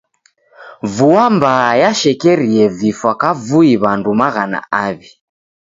Vua 0.93 1.25
mbaa 1.35 1.69
yashekerie 1.81 2.65
vifwa 2.79 3.13
kavui 3.21 3.71
w'andu 3.81 4.11
maghana 4.19 4.59
aw'i. 4.83 5.09